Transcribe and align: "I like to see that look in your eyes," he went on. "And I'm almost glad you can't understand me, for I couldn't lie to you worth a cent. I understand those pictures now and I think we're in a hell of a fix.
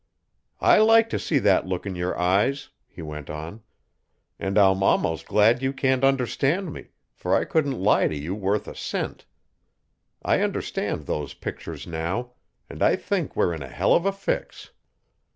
"I 0.61 0.79
like 0.79 1.09
to 1.11 1.19
see 1.19 1.37
that 1.37 1.67
look 1.67 1.85
in 1.85 1.95
your 1.95 2.17
eyes," 2.17 2.69
he 2.87 3.03
went 3.03 3.29
on. 3.29 3.61
"And 4.39 4.57
I'm 4.57 4.81
almost 4.81 5.27
glad 5.27 5.61
you 5.61 5.71
can't 5.73 6.03
understand 6.03 6.73
me, 6.73 6.87
for 7.13 7.35
I 7.35 7.45
couldn't 7.45 7.79
lie 7.79 8.07
to 8.07 8.17
you 8.17 8.33
worth 8.33 8.67
a 8.67 8.73
cent. 8.73 9.27
I 10.23 10.41
understand 10.41 11.05
those 11.05 11.35
pictures 11.35 11.85
now 11.85 12.31
and 12.67 12.81
I 12.81 12.95
think 12.95 13.35
we're 13.35 13.53
in 13.53 13.61
a 13.61 13.67
hell 13.69 13.93
of 13.93 14.07
a 14.07 14.11
fix. 14.11 14.71